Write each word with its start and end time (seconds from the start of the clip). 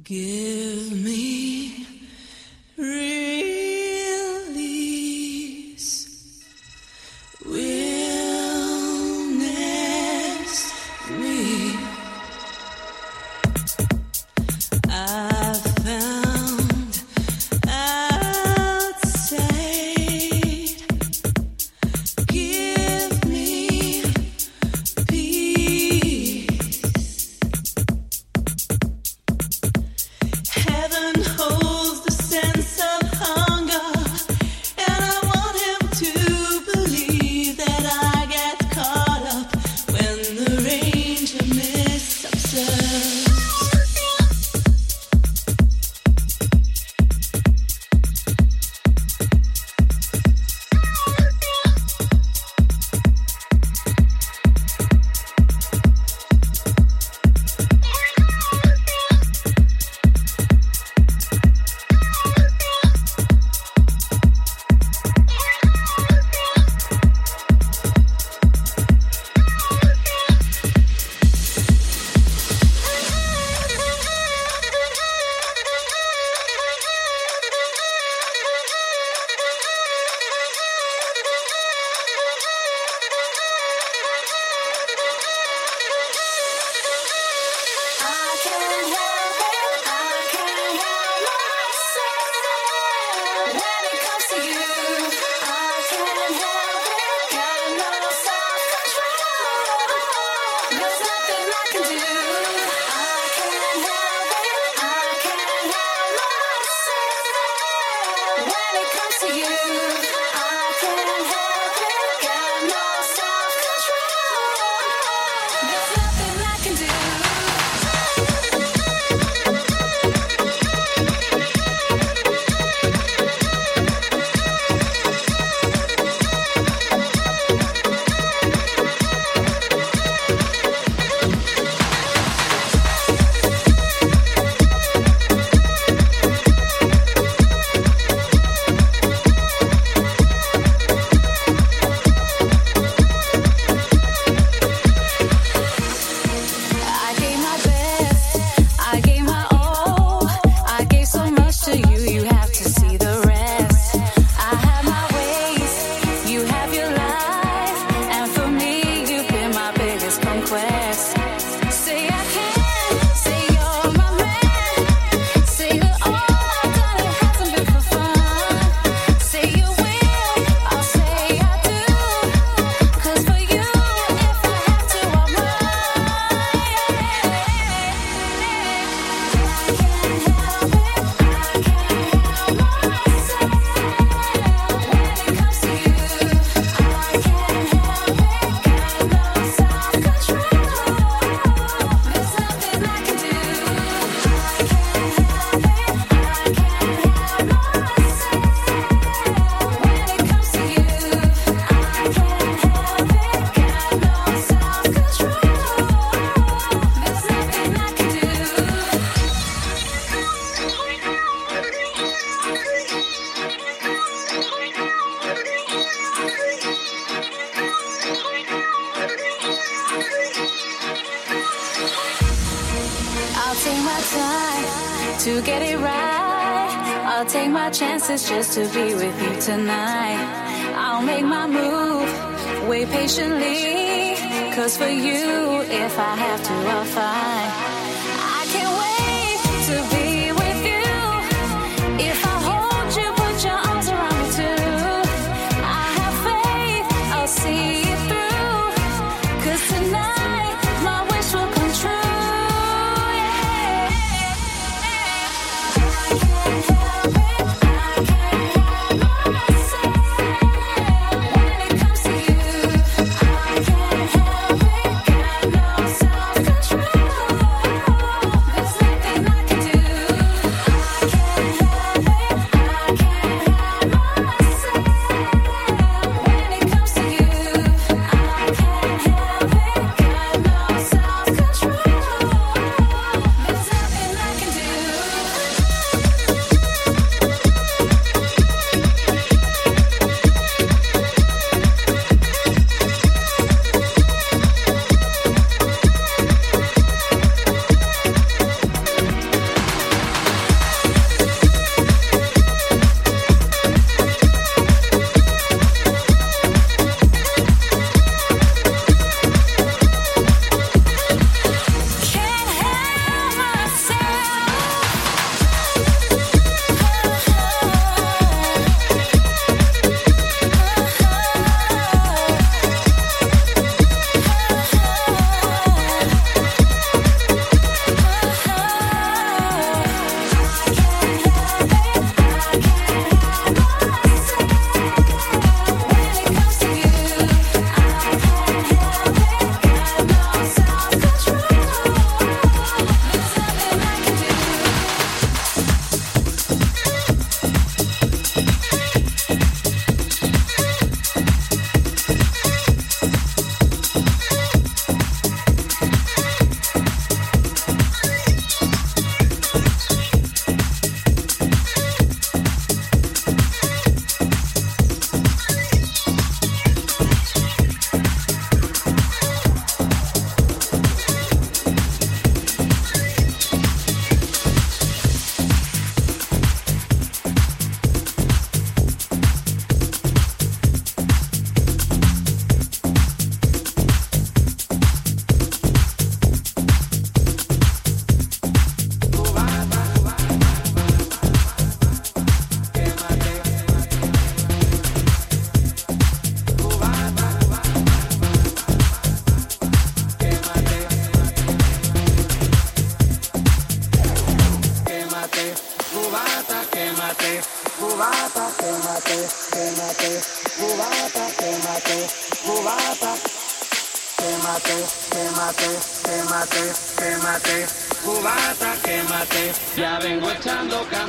Give 0.00 0.90
me 0.90 1.51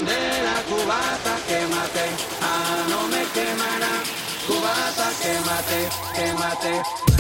candela, 0.03 0.63
cubata, 0.67 1.39
quémate, 1.47 2.09
ah, 2.41 2.85
no 2.89 3.07
me 3.07 3.25
quemará, 3.33 4.03
cubata, 4.45 5.11
quémate, 5.21 5.89
quémate. 6.13 7.12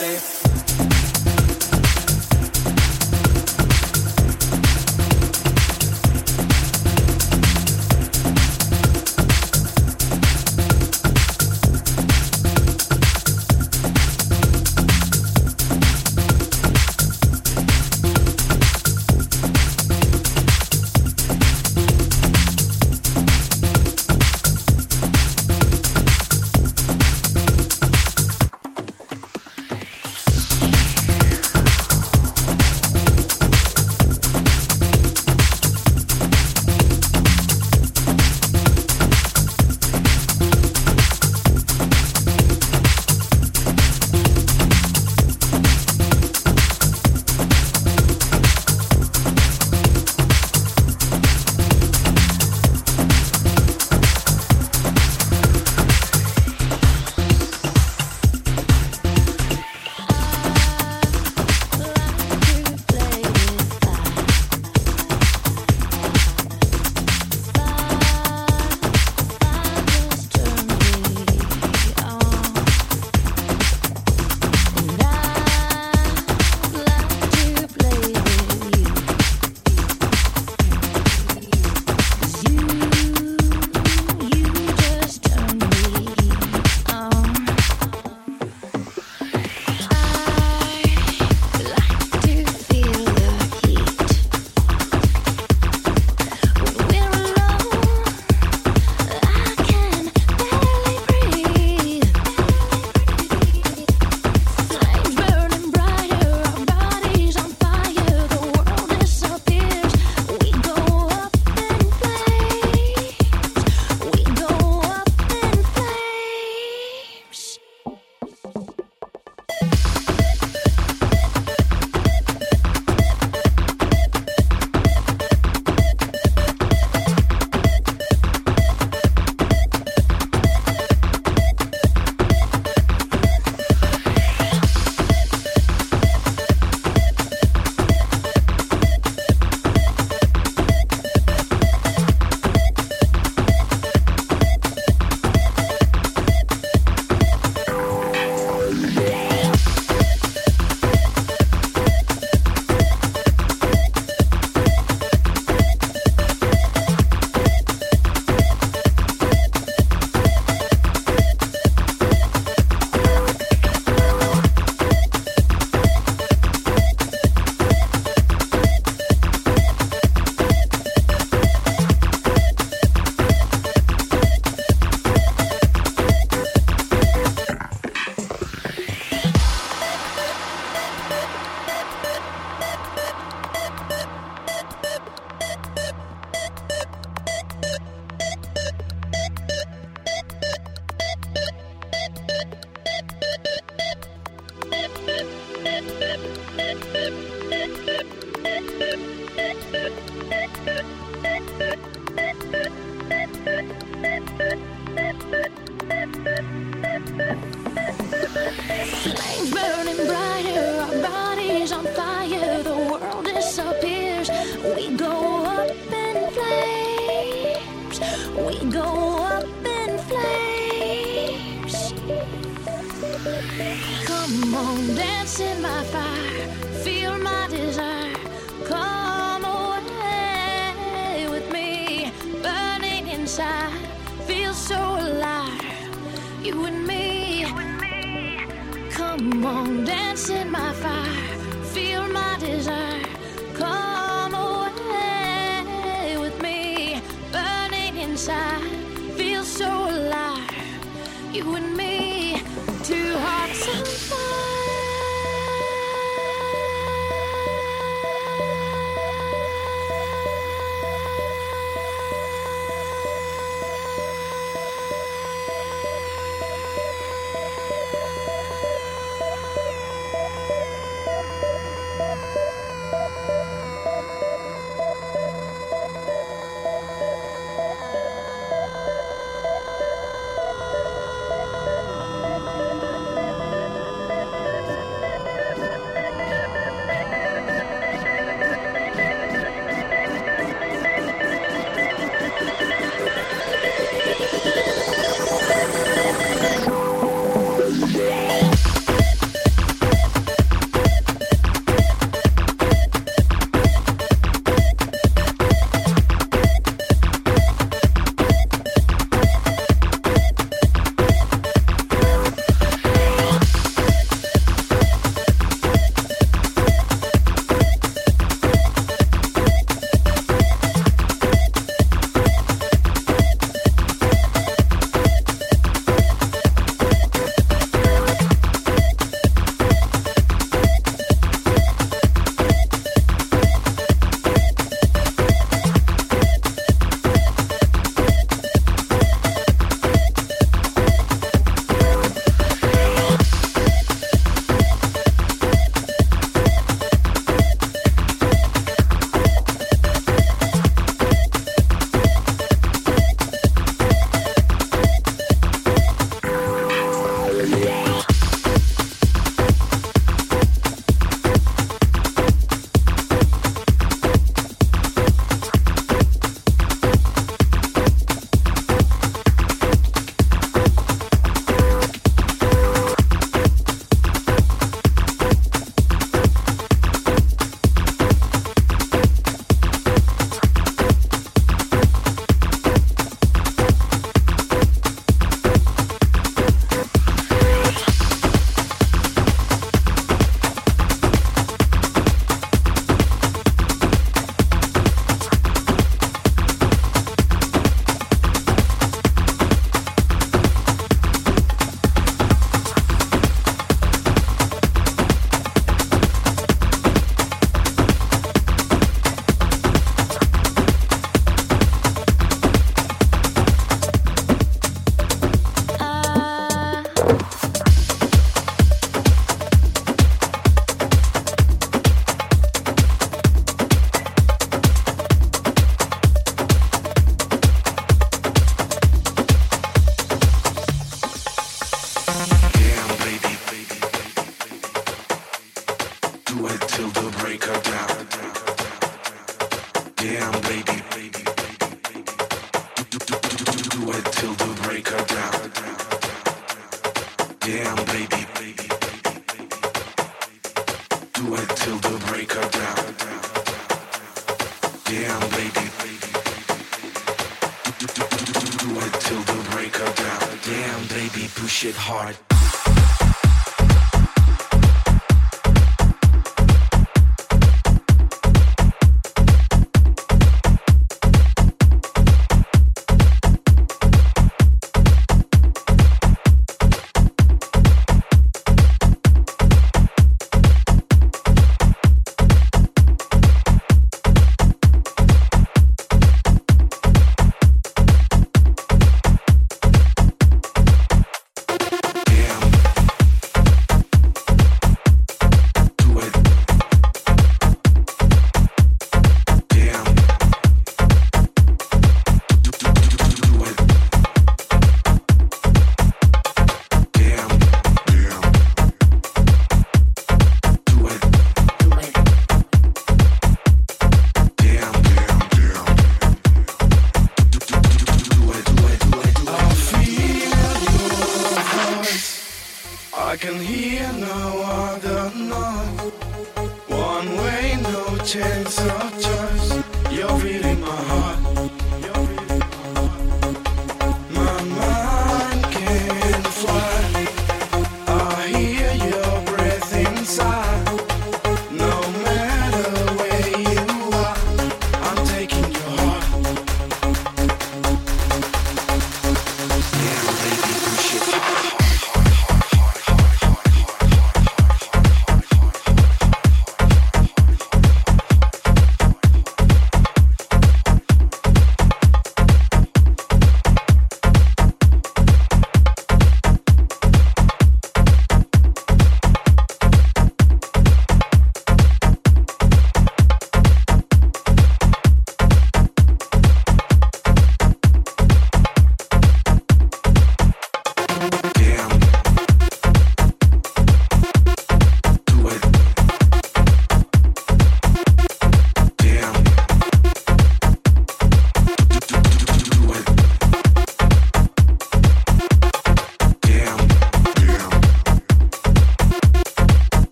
nothing. 0.00 0.43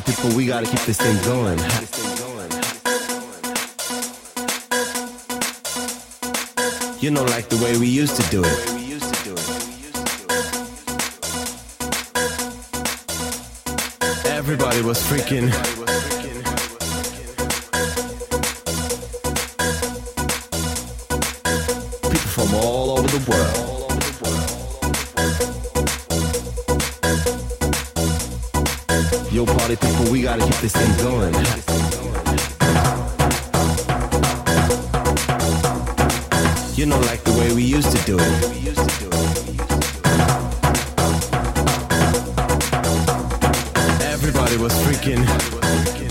Party 0.00 0.12
people, 0.12 0.36
we 0.36 0.46
gotta 0.46 0.66
keep 0.66 0.80
this 0.80 0.98
thing 0.98 1.16
going. 1.24 1.58
You 7.00 7.10
know, 7.10 7.22
like 7.24 7.48
the 7.48 7.62
way 7.62 7.78
we 7.78 7.86
used 7.86 8.16
to 8.16 8.30
do 8.30 8.42
it. 8.44 8.70
Everybody 14.26 14.82
was 14.82 14.98
freaking. 15.02 15.83
Gotta 30.38 30.52
keep. 30.52 30.64
You 36.76 36.86
know, 36.86 36.98
like 37.00 37.22
the 37.22 37.32
way 37.38 37.54
we 37.54 37.62
used 37.62 37.90
to 37.96 38.04
do 38.04 38.18
it. 38.18 38.24
Everybody 44.02 44.56
was 44.56 44.72
freaking. 44.82 46.03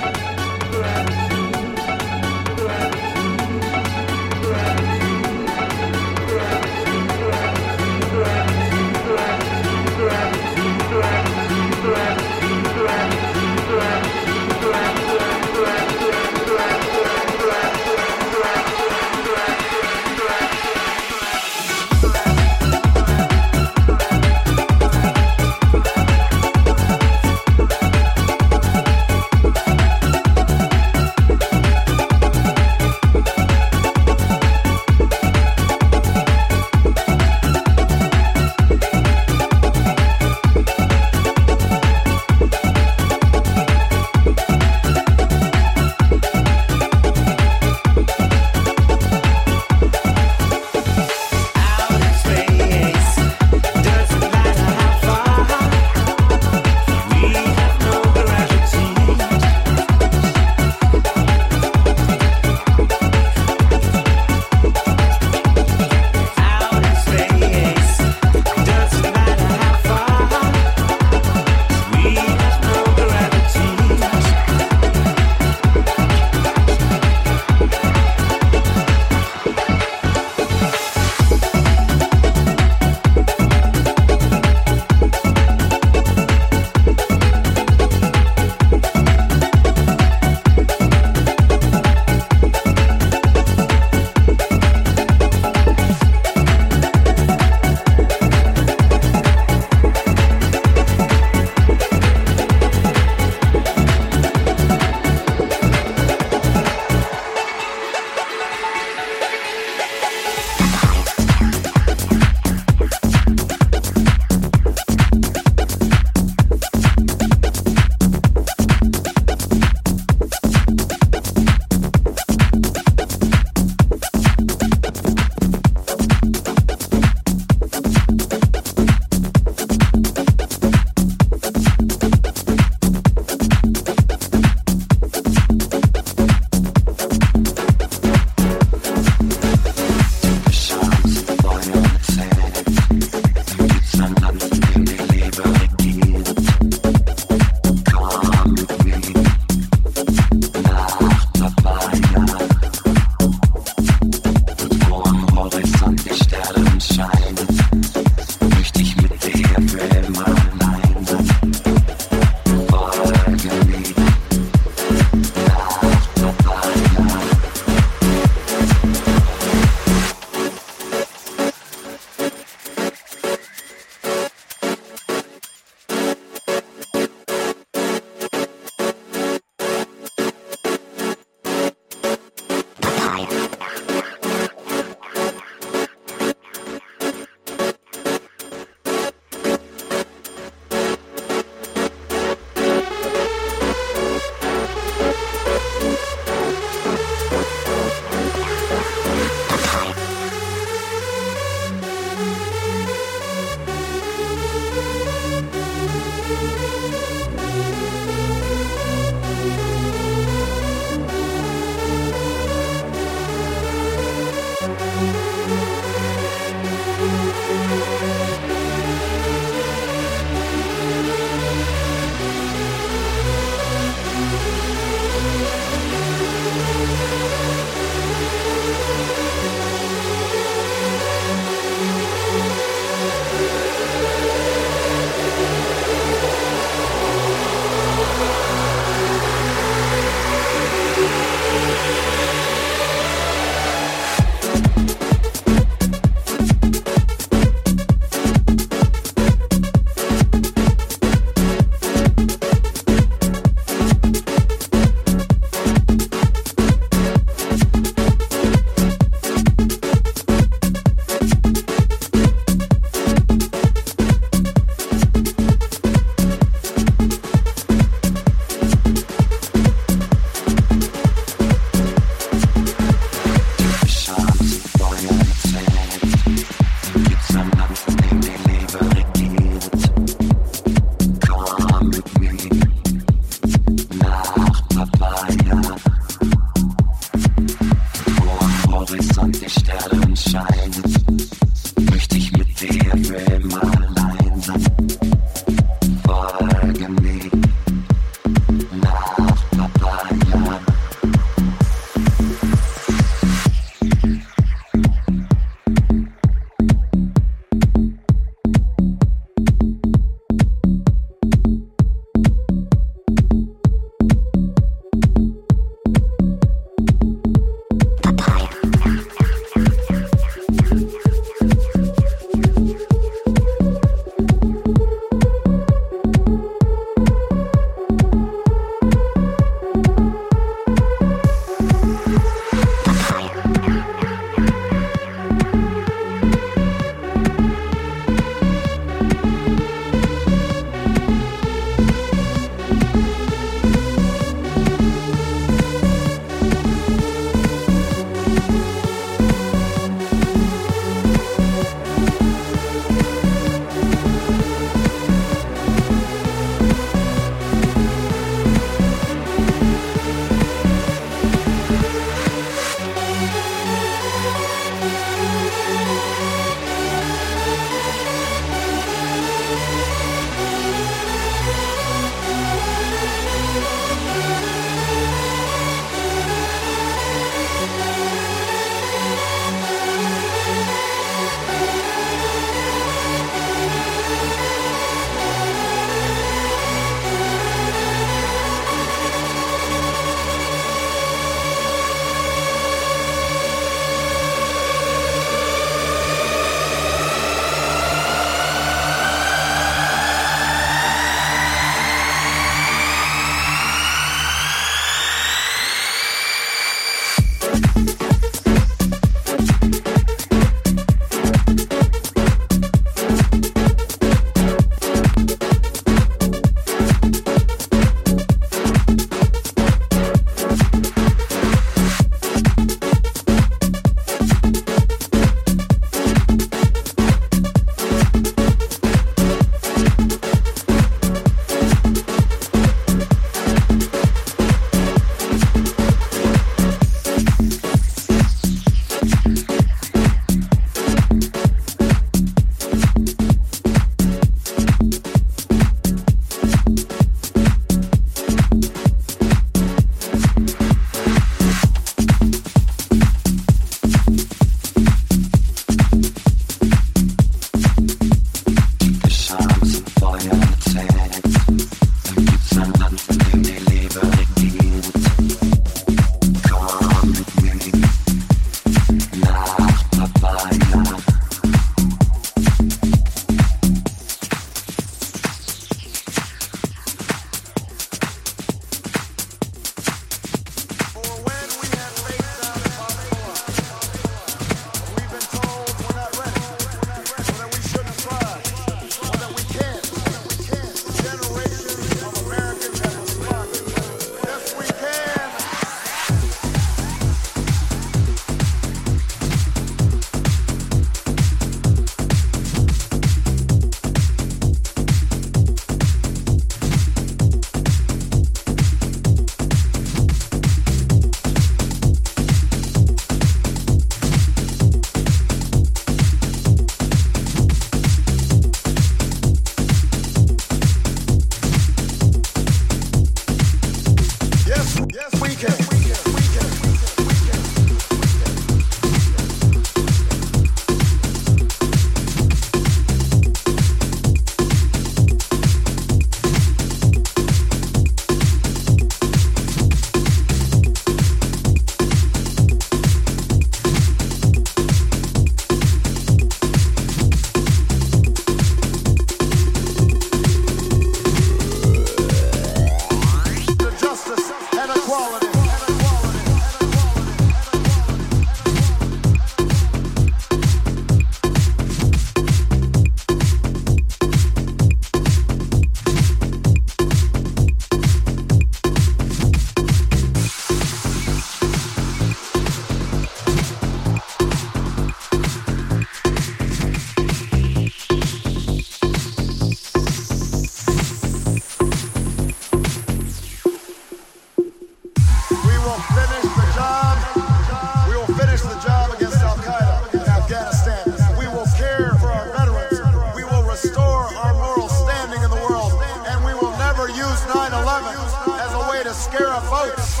mascara 598.96 599.40
votes. 599.52 600.00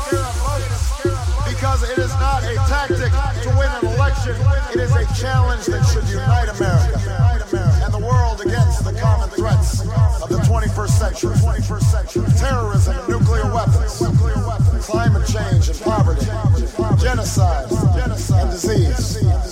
Because 1.46 1.82
it 1.88 1.98
is 1.98 2.12
not 2.14 2.42
a 2.44 2.54
tactic 2.66 3.12
to 3.42 3.48
win 3.58 3.68
an 3.68 3.94
election, 3.94 4.34
it 4.72 4.80
is 4.80 4.90
a 4.96 5.04
challenge 5.14 5.66
that 5.66 5.84
should 5.92 6.08
unite 6.08 6.48
America 6.48 6.98
and 7.84 7.92
the 7.92 7.98
world 7.98 8.40
against 8.40 8.84
the 8.84 8.92
common 8.94 9.28
threats 9.30 9.80
of 10.22 10.28
the 10.28 10.40
21st 10.48 10.88
century. 10.88 11.34
21st 11.36 11.82
century. 11.82 12.26
Terrorism, 12.38 12.96
nuclear 13.08 13.52
weapons, 13.52 14.02
climate 14.84 15.26
change 15.28 15.68
and 15.68 15.80
poverty, 15.80 16.26
genocide 16.98 17.70
and 17.70 18.50
disease. 18.50 19.45